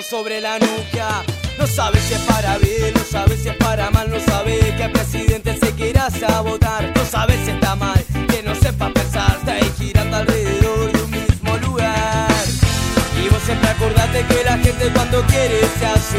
Sobre 0.01 0.41
la 0.41 0.57
nuca. 0.59 1.23
No 1.57 1.67
sabes 1.67 2.01
si 2.03 2.13
es 2.13 2.19
para 2.21 2.57
bien, 2.57 2.93
no 2.95 3.03
sabes 3.03 3.41
si 3.41 3.49
es 3.49 3.55
para 3.57 3.91
mal, 3.91 4.09
no 4.09 4.19
sabes 4.19 4.59
que 4.75 4.83
el 4.83 4.91
presidente 4.91 5.57
se 5.57 5.71
quiera 5.73 6.09
sabotar. 6.09 6.91
No 6.95 7.05
sabes 7.05 7.37
si 7.45 7.51
está 7.51 7.75
mal, 7.75 8.03
que 8.29 8.41
no 8.43 8.55
sepa 8.55 8.89
pensar, 8.89 9.37
está 9.37 9.55
girando 9.77 10.17
alrededor 10.17 10.91
de 10.91 11.01
un 11.03 11.11
mismo 11.11 11.57
lugar. 11.57 12.31
Y 13.23 13.29
vos 13.29 13.41
siempre 13.45 13.69
acordate 13.69 14.25
que 14.25 14.43
la 14.43 14.57
gente 14.57 14.91
cuando 14.93 15.21
quiere 15.27 15.59
se 15.79 15.85
hace. 15.85 16.17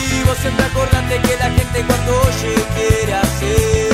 Y 0.00 0.22
vos 0.24 0.38
siempre 0.38 0.64
acordate 0.64 1.20
que 1.20 1.36
la 1.36 1.50
gente 1.50 1.84
cuando 1.86 2.12
oye 2.20 2.54
quiere 2.74 3.14
hacer. 3.14 3.93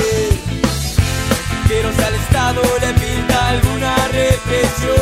Si 1.71 1.77
al 1.77 2.15
Estado 2.15 2.61
le 2.81 2.93
pinta 2.99 3.47
alguna 3.47 3.95
represión 4.07 4.97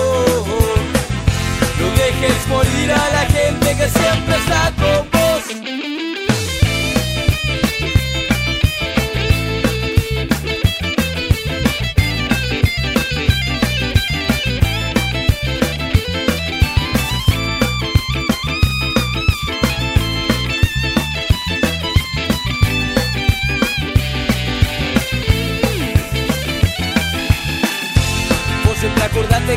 no 1.79 1.89
dejes 1.97 2.47
morir 2.47 2.91
a 2.91 3.09
la 3.09 3.25
gente 3.25 3.75
que 3.75 3.89
siempre 3.89 4.35
está 4.37 4.71
con 4.77 5.18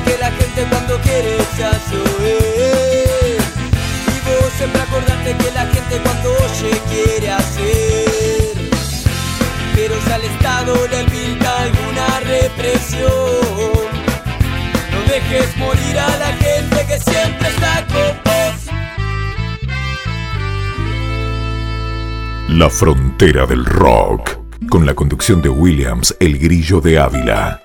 que 0.00 0.16
la 0.18 0.30
gente 0.30 0.64
cuando 0.70 0.98
quiere 1.00 1.36
se 1.54 1.64
hace. 1.64 1.96
Y 4.06 4.20
vos 4.26 4.52
siempre 4.56 4.80
acordate 4.80 5.36
que 5.36 5.50
la 5.52 5.66
gente 5.66 6.00
cuando 6.02 6.30
oye 6.30 6.80
quiere 6.88 7.30
hacer. 7.30 8.52
Pero 9.74 9.94
si 10.04 10.12
al 10.12 10.24
Estado 10.24 10.74
le 10.88 11.04
pinta 11.04 11.62
alguna 11.62 12.20
represión, 12.20 13.10
no 14.92 15.12
dejes 15.12 15.56
morir 15.58 15.98
a 15.98 16.16
la 16.16 16.32
gente 16.36 16.86
que 16.86 16.98
siempre 17.00 17.48
está 17.48 17.86
con 17.86 18.16
vos. 18.24 18.54
La 22.48 22.70
frontera 22.70 23.46
del 23.46 23.64
rock, 23.64 24.38
con 24.70 24.86
la 24.86 24.94
conducción 24.94 25.42
de 25.42 25.48
Williams 25.48 26.14
El 26.18 26.38
Grillo 26.38 26.80
de 26.80 26.98
Ávila. 26.98 27.62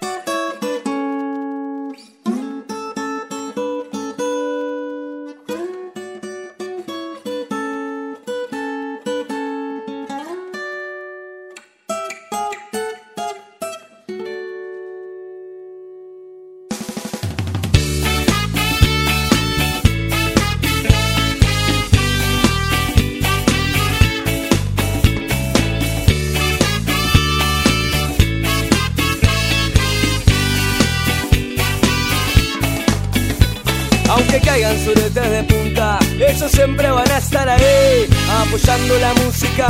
Caigan 34.57 34.85
suretes 34.85 35.29
de 35.29 35.43
punta, 35.43 35.99
ellos 36.17 36.51
siempre 36.51 36.89
van 36.89 37.11
a 37.11 37.17
estar 37.19 37.47
ahí, 37.47 38.07
apoyando 38.41 38.97
la 38.97 39.13
música 39.13 39.67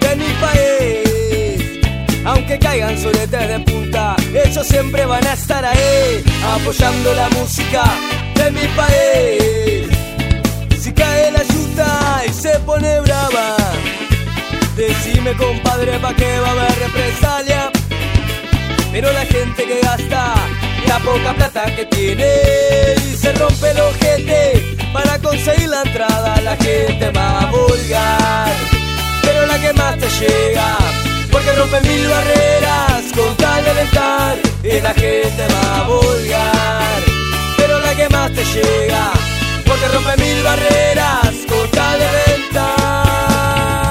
de 0.00 0.14
mi 0.14 0.28
país. 0.44 1.80
Aunque 2.24 2.56
caigan 2.60 2.96
suretes 2.96 3.48
de 3.48 3.58
punta, 3.58 4.14
ellos 4.32 4.64
siempre 4.64 5.06
van 5.06 5.26
a 5.26 5.32
estar 5.32 5.64
ahí, 5.64 6.22
apoyando 6.54 7.14
la 7.16 7.28
música 7.30 7.82
de 8.36 8.50
mi 8.52 8.68
país. 8.76 9.88
Si 10.80 10.92
cae 10.92 11.32
la 11.32 11.42
yuta 11.42 12.22
y 12.28 12.32
se 12.32 12.60
pone 12.60 13.00
brava, 13.00 13.56
decime 14.76 15.32
compadre 15.32 15.98
pa' 15.98 16.14
que 16.14 16.38
va 16.38 16.46
a 16.46 16.52
haber 16.52 16.78
represalia. 16.78 17.72
Pero 18.92 19.12
la 19.12 19.26
gente 19.26 19.64
que 19.64 19.80
gasta 19.80 20.34
la 20.86 20.98
poca 21.00 21.34
plata 21.34 21.64
que 21.74 21.84
tiene 21.86 22.28
y 23.10 23.16
se 23.16 23.32
rompe 23.32 23.70
el 23.70 23.80
ojete 23.80 24.76
para 24.92 25.18
conseguir 25.18 25.68
la 25.68 25.82
entrada, 25.82 26.40
la 26.40 26.56
gente 26.56 27.10
va 27.10 27.40
a 27.40 27.46
vulgar. 27.46 28.52
Pero 29.22 29.46
la 29.46 29.58
que 29.58 29.72
más 29.74 29.96
te 29.98 30.08
llega, 30.20 30.76
porque 31.30 31.52
rompe 31.52 31.80
mil 31.82 32.08
barreras 32.08 33.02
con 33.14 33.36
tal 33.36 33.64
de 33.64 33.70
alentar, 33.70 34.36
y 34.62 34.80
la 34.80 34.94
gente 34.94 35.42
va 35.54 35.80
a 35.80 35.82
vulgar. 35.88 37.00
Pero 37.56 37.80
la 37.80 37.94
que 37.94 38.08
más 38.08 38.32
te 38.32 38.44
llega, 38.44 39.12
porque 39.66 39.88
rompe 39.88 40.16
mil 40.24 40.42
barreras 40.42 41.34
con 41.48 41.70
tal 41.70 41.98
de 41.98 42.06
alentar. 42.06 43.87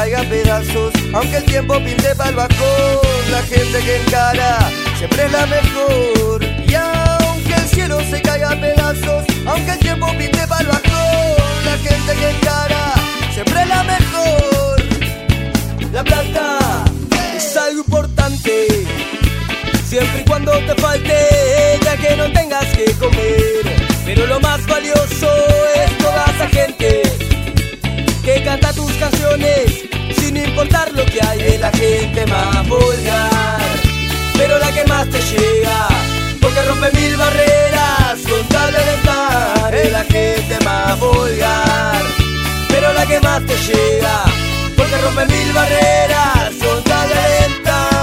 Caiga 0.00 0.22
pedazos, 0.30 0.94
aunque 1.12 1.36
el 1.36 1.44
tiempo 1.44 1.74
pinte 1.84 2.14
pa'l 2.14 2.34
bajón, 2.34 3.00
la 3.30 3.42
gente 3.42 3.78
que 3.84 3.96
encara 3.96 4.58
siempre 4.96 5.26
es 5.26 5.32
la 5.32 5.44
mejor. 5.44 6.42
Y 6.42 6.74
aunque 6.74 7.52
el 7.52 7.68
cielo 7.68 8.00
se 8.10 8.22
caiga 8.22 8.52
a 8.52 8.56
pedazos, 8.58 9.24
aunque 9.46 9.72
el 9.72 9.78
tiempo 9.78 10.06
pinte 10.16 10.46
pa'l 10.46 10.66
bajón, 10.66 11.64
la 11.66 11.76
gente 11.86 12.12
que 12.18 12.30
encara 12.30 12.94
siempre 13.34 13.60
es 13.60 13.68
la 13.68 13.82
mejor. 13.82 14.76
La 15.92 16.02
plata 16.02 16.84
es 17.36 17.56
algo 17.58 17.80
importante, 17.80 18.86
siempre 19.86 20.22
y 20.22 20.24
cuando 20.24 20.52
te 20.66 20.74
falte, 20.76 21.78
ya 21.84 21.96
que 21.98 22.16
no 22.16 22.32
tengas 22.32 22.64
que 22.74 22.86
comer. 22.92 23.64
Pero 24.06 24.26
lo 24.26 24.40
más 24.40 24.64
valioso 24.66 25.30
es 25.76 25.98
toda 25.98 26.24
esa 26.34 26.48
gente 26.48 27.02
que 28.24 28.42
canta 28.42 28.72
tus 28.72 28.92
canciones 28.92 29.49
importar 30.60 30.92
lo 30.92 31.04
que 31.06 31.20
hay. 31.26 31.40
Es 31.40 31.60
la 31.60 31.70
gente 31.72 32.26
más 32.26 32.68
vulgar, 32.68 33.60
pero 34.36 34.58
la 34.58 34.72
que 34.72 34.84
más 34.84 35.08
te 35.08 35.20
llega, 35.20 35.88
porque 36.40 36.62
rompe 36.62 36.90
mil 37.00 37.16
barreras 37.16 38.20
con 38.28 38.46
tal 38.48 38.72
de 38.72 38.78
alentar. 38.78 39.74
Es 39.74 39.92
la 39.92 40.04
gente 40.04 40.58
más 40.64 40.98
vulgar, 40.98 42.02
pero 42.68 42.92
la 42.92 43.06
que 43.06 43.20
más 43.20 43.40
te 43.46 43.56
llega, 43.56 44.24
porque 44.76 44.96
rompe 44.98 45.26
mil 45.26 45.52
barreras 45.52 46.54
con 46.62 46.84
tal 46.84 47.08
de 47.08 47.14
alentar. 47.14 47.99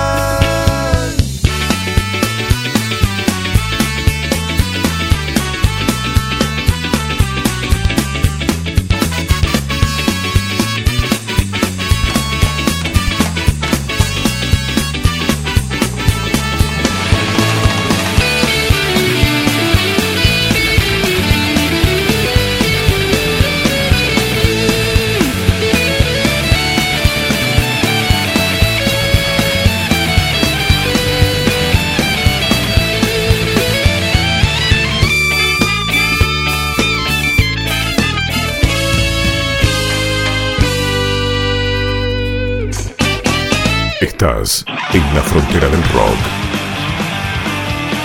En 44.19 45.13
la 45.13 45.21
frontera 45.21 45.67
del 45.67 45.83
rock. 45.93 46.17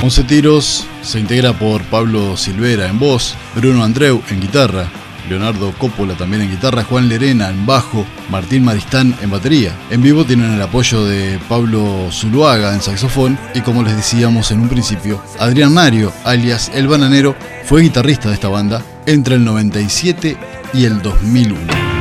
11 0.03 0.25
tiros 0.25 0.87
se 1.01 1.19
integra 1.19 1.55
por 1.55 1.81
Pablo 1.85 2.37
Silvera 2.37 2.87
en 2.89 2.99
voz, 2.99 3.35
Bruno 3.55 3.83
Andreu 3.83 4.23
en 4.29 4.41
guitarra, 4.43 4.89
Leonardo 5.31 5.73
Coppola 5.79 6.15
también 6.15 6.43
en 6.43 6.51
guitarra, 6.51 6.85
Juan 6.85 7.09
Lerena 7.09 7.49
en 7.49 7.65
bajo, 7.65 8.05
Martín 8.29 8.63
Maristán 8.63 9.17
en 9.23 9.31
batería. 9.31 9.75
En 9.89 10.03
vivo 10.03 10.27
tienen 10.27 10.53
el 10.53 10.61
apoyo 10.61 11.03
de 11.07 11.39
Pablo 11.49 12.11
Zuluaga 12.11 12.75
en 12.75 12.83
saxofón 12.83 13.39
y 13.55 13.63
como 13.63 13.83
les 13.83 13.97
decíamos 13.97 14.51
en 14.51 14.61
un 14.61 14.69
principio, 14.69 15.23
Adrián 15.39 15.73
Mario, 15.73 16.13
alias 16.25 16.71
El 16.75 16.89
Bananero, 16.89 17.35
fue 17.65 17.81
guitarrista 17.81 18.29
de 18.29 18.35
esta 18.35 18.49
banda 18.49 18.83
entre 19.07 19.37
el 19.37 19.45
97 19.47 20.37
y 20.75 20.85
el 20.85 21.01
2001. 21.01 21.92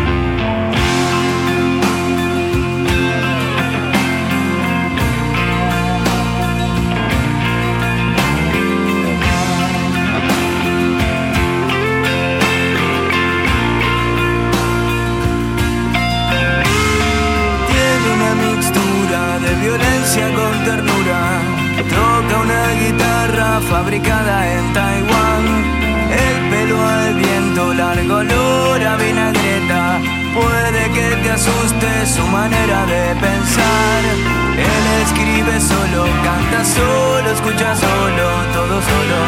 Fabricada 23.64 24.36
en 24.53 24.74
Taiwán. 24.74 25.45
El 26.12 26.49
pelo 26.49 26.78
al 26.82 27.14
viento, 27.16 27.74
largo 27.74 28.16
olor 28.16 28.84
a 28.84 28.95
vinagreta. 28.97 29.99
Puede 30.34 30.84
que 30.91 31.16
te 31.24 31.32
asuste 31.32 32.05
su 32.05 32.26
manera 32.28 32.86
de 32.86 33.16
pensar. 33.16 34.01
Él 34.57 34.86
escribe 35.03 35.59
solo, 35.59 36.05
canta 36.24 36.64
solo, 36.66 37.32
escucha 37.32 37.76
solo, 37.76 38.26
todo 38.53 38.82
solo. 38.89 39.20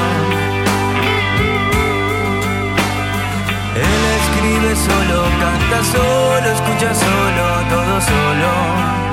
Él 3.75 4.03
escribe 4.19 4.75
solo, 4.75 5.23
canta 5.43 5.83
solo, 5.91 6.47
escucha 6.51 6.93
solo, 6.93 7.45
todo 7.69 8.01
solo. 8.01 9.12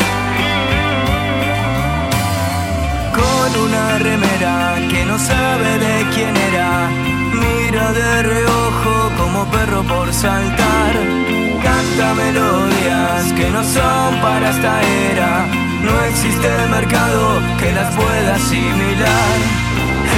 Una 3.71 3.99
remera 3.99 4.75
que 4.91 5.05
no 5.05 5.17
sabe 5.19 5.79
de 5.79 6.07
quién 6.15 6.37
era, 6.37 6.89
mira 7.43 7.93
de 7.93 8.23
reojo 8.23 8.95
como 9.17 9.45
perro 9.51 9.83
por 9.85 10.13
saltar. 10.13 10.95
Canta 11.63 12.15
melodías 12.15 13.33
que 13.37 13.49
no 13.51 13.63
son 13.63 14.21
para 14.21 14.51
esta 14.51 14.83
era, 15.13 15.47
no 15.87 15.95
existe 16.11 16.49
mercado 16.71 17.41
que 17.61 17.73
las 17.73 17.95
pueda 17.95 18.35
asimilar. 18.35 19.37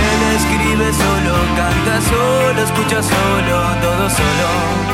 Él 0.04 0.20
escribe 0.38 0.86
solo, 1.04 1.34
canta 1.60 1.94
solo, 2.12 2.58
escucha 2.62 3.02
solo, 3.02 3.56
todo 3.82 4.08
solo. 4.08 4.91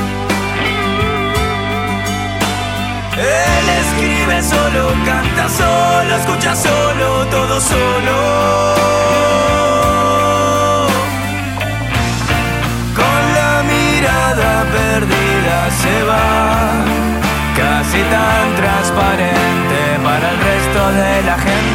Él 3.19 3.69
escribe 3.83 4.43
solo, 4.43 4.93
canta 5.05 5.49
solo, 5.49 6.16
escucha 6.16 6.55
solo, 6.55 7.27
todo 7.27 7.61
solo. 7.61 8.16
Con 12.95 13.21
la 13.39 13.62
mirada 13.73 14.64
perdida 14.71 15.71
se 15.83 16.03
va, 16.05 16.85
casi 17.57 18.01
tan 18.14 18.55
transparente 18.55 19.79
para 20.05 20.31
el 20.31 20.39
resto 20.39 20.81
de 20.93 21.23
la 21.23 21.39
gente 21.39 21.68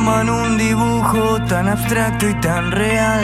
forman 0.00 0.30
un 0.30 0.56
dibujo 0.56 1.38
tan 1.46 1.68
abstracto 1.68 2.28
y 2.28 2.34
tan 2.40 2.72
real. 2.72 3.22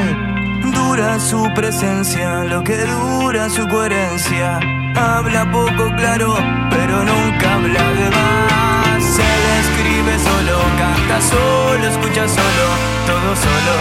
Dura 0.74 1.18
su 1.18 1.51
presencia, 1.55 2.45
lo 2.45 2.62
que 2.62 2.77
dura 2.77 3.49
su 3.49 3.66
coherencia. 3.68 4.61
Habla 4.95 5.51
poco 5.51 5.85
claro, 5.97 6.35
pero 6.70 7.05
nunca 7.05 7.55
habla 7.55 7.85
de 7.99 8.11
más. 8.11 9.03
Se 9.03 9.29
le 9.43 9.53
escribe 9.64 10.18
solo, 10.18 10.57
canta 10.79 11.20
solo, 11.20 11.87
escucha 11.89 12.29
solo, 12.29 12.66
todo 13.07 13.31
solo. 13.45 13.74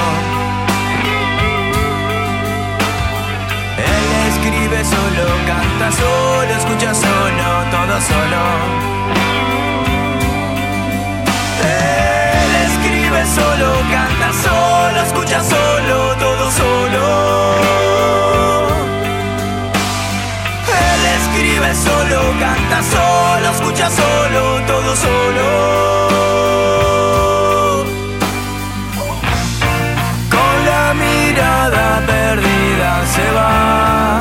Él 3.92 4.08
escribe 4.30 4.86
solo, 4.86 5.26
canta 5.48 5.92
solo, 5.92 6.52
escucha 6.60 6.94
solo, 6.94 7.46
todo 7.72 8.02
solo. 8.02 8.86
Escribe 13.16 13.26
solo, 13.26 13.72
canta 13.92 14.34
solo, 14.34 15.02
escucha 15.02 15.44
solo, 15.44 16.16
todo 16.18 16.52
solo. 16.52 17.56
Él 20.68 21.06
escribe 21.20 21.76
solo, 21.76 22.34
canta 22.40 22.84
solo, 22.84 23.50
escucha 23.52 23.90
solo, 23.90 24.62
todo 24.68 24.96
solo. 24.96 25.46
Con 30.30 30.66
la 30.66 30.94
mirada 30.94 32.02
perdida 32.06 33.06
se 33.16 33.32
va, 33.32 34.20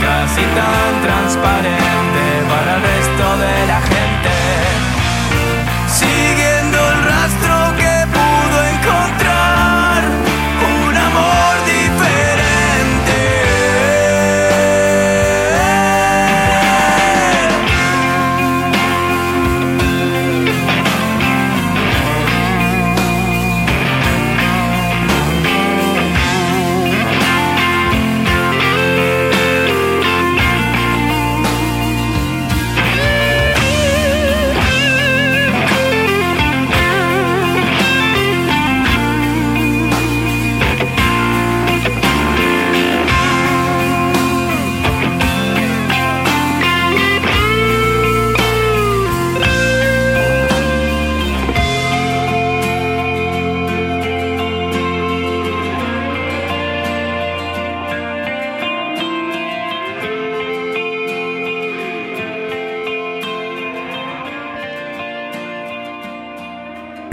casi 0.00 0.42
tan 0.42 1.02
transparente 1.02 2.22
para 2.48 2.74
el 2.76 2.82
resto 2.82 3.36
de 3.38 3.66
la 3.66 3.80
gente. 3.80 3.95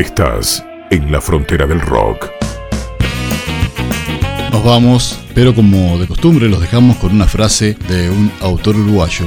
Estás 0.04 0.66
en 0.92 1.14
la 1.14 1.22
frontera 1.22 1.66
del 1.66 1.80
rock. 1.80 2.30
Nos 4.52 4.62
vamos, 4.62 5.18
pero 5.34 5.56
como 5.56 5.98
de 5.98 6.08
costumbre 6.08 6.50
los 6.50 6.60
dejamos 6.60 6.98
con 6.98 7.14
una 7.14 7.26
frase 7.26 7.78
de 7.88 8.10
un 8.10 8.30
autor 8.42 8.76
uruguayo. 8.76 9.26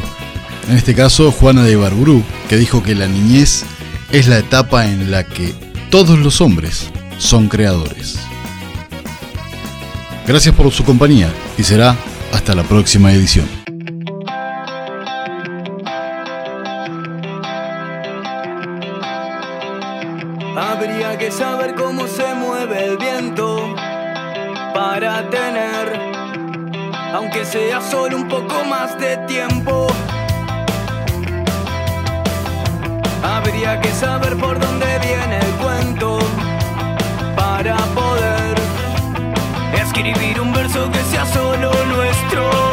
En 0.68 0.76
este 0.76 0.94
caso, 0.94 1.32
Juana 1.32 1.62
de 1.62 1.76
Barburú, 1.76 2.22
que 2.50 2.58
dijo 2.58 2.82
que 2.82 2.94
la 2.94 3.06
niñez 3.06 3.64
es 4.12 4.28
la 4.28 4.36
etapa 4.36 4.84
en 4.84 5.10
la 5.10 5.24
que 5.24 5.54
todos 5.90 6.18
los 6.18 6.42
hombres 6.42 6.90
son 7.16 7.48
creadores. 7.48 8.18
Gracias 10.26 10.54
por 10.54 10.70
su 10.72 10.84
compañía 10.84 11.32
y 11.56 11.62
será 11.62 11.96
hasta 12.34 12.54
la 12.54 12.64
próxima 12.64 13.14
edición. 13.14 13.65
Saber 21.36 21.74
cómo 21.74 22.06
se 22.06 22.34
mueve 22.34 22.82
el 22.86 22.96
viento 22.96 23.74
para 24.72 25.28
tener, 25.28 26.00
aunque 27.12 27.44
sea 27.44 27.82
solo 27.82 28.16
un 28.16 28.26
poco 28.26 28.64
más 28.64 28.98
de 28.98 29.18
tiempo. 29.26 29.86
Habría 33.22 33.78
que 33.82 33.90
saber 33.90 34.34
por 34.38 34.58
dónde 34.58 34.86
viene 35.00 35.38
el 35.38 35.52
cuento 35.62 36.18
para 37.36 37.76
poder 37.94 38.54
escribir 39.74 40.40
un 40.40 40.54
verso 40.54 40.90
que 40.90 41.02
sea 41.10 41.26
solo 41.26 41.70
nuestro. 41.84 42.65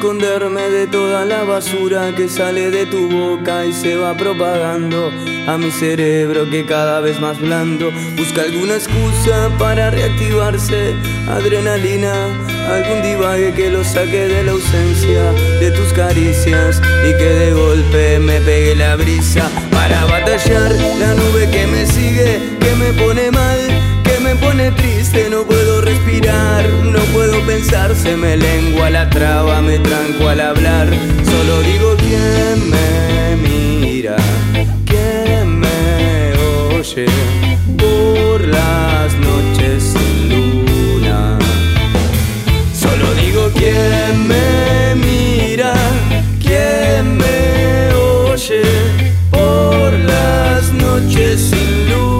Esconderme 0.00 0.70
de 0.70 0.86
toda 0.86 1.26
la 1.26 1.44
basura 1.44 2.10
que 2.16 2.26
sale 2.26 2.70
de 2.70 2.86
tu 2.86 3.06
boca 3.10 3.66
y 3.66 3.72
se 3.74 3.96
va 3.96 4.16
propagando 4.16 5.12
a 5.46 5.58
mi 5.58 5.70
cerebro 5.70 6.48
que 6.48 6.64
cada 6.64 7.00
vez 7.00 7.20
más 7.20 7.38
blando. 7.38 7.90
Busca 8.16 8.40
alguna 8.40 8.76
excusa 8.76 9.50
para 9.58 9.90
reactivarse, 9.90 10.94
adrenalina, 11.28 12.14
algún 12.70 13.02
divague 13.02 13.52
que 13.52 13.68
lo 13.68 13.84
saque 13.84 14.26
de 14.26 14.42
la 14.42 14.52
ausencia 14.52 15.32
de 15.60 15.70
tus 15.70 15.92
caricias 15.92 16.80
y 17.06 17.12
que 17.18 17.28
de 17.40 17.52
golpe 17.52 18.20
me 18.20 18.40
pegue 18.40 18.76
la 18.76 18.96
brisa. 18.96 19.50
Para 19.70 20.06
batallar 20.06 20.72
la 20.98 21.12
nube 21.12 21.50
que 21.50 21.66
me 21.66 21.84
sigue, 21.84 22.56
que 22.58 22.74
me 22.76 22.90
pone 22.94 23.30
mal 23.30 23.89
me 24.30 24.36
pone 24.36 24.70
triste, 24.72 25.28
no 25.28 25.42
puedo 25.42 25.80
respirar, 25.80 26.64
no 26.84 27.00
puedo 27.12 27.44
pensar, 27.46 27.94
se 27.96 28.16
me 28.16 28.36
lengua 28.36 28.88
la 28.88 29.10
traba, 29.10 29.60
me 29.60 29.78
tranco 29.78 30.28
al 30.28 30.40
hablar, 30.40 30.88
solo 31.24 31.60
digo 31.62 31.96
quién 31.96 32.70
me 32.70 33.36
mira, 33.48 34.16
quién 34.86 35.58
me 35.58 36.32
oye 36.78 37.06
por 37.76 38.46
las 38.46 39.14
noches 39.14 39.94
sin 39.94 40.28
luna, 40.28 41.38
solo 42.72 43.12
digo 43.14 43.50
quién 43.54 44.28
me 44.28 44.94
mira, 44.94 45.74
quién 46.40 47.16
me 47.16 47.94
oye 47.94 48.62
por 49.32 49.92
las 49.92 50.72
noches 50.72 51.40
sin 51.50 51.90
luna. 51.90 52.19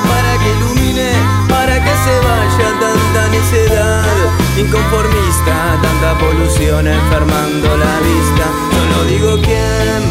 se 2.03 2.19
vaya 2.19 2.69
tanta 2.79 3.27
necedad 3.29 4.05
inconformista, 4.57 5.79
tanta 5.81 6.17
polución 6.17 6.87
enfermando 6.87 7.77
la 7.77 7.99
vista. 7.99 8.45
Solo 8.71 9.03
digo 9.05 9.37
quién 9.41 10.10